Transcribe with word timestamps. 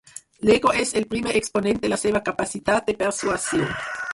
L'Ego 0.49 0.71
és 0.83 0.93
el 1.01 1.05
primer 1.11 1.35
exponent 1.41 1.83
de 1.83 1.91
la 1.93 1.99
seva 2.05 2.25
capacitat 2.31 2.89
de 2.91 2.97
persuassió. 3.03 3.71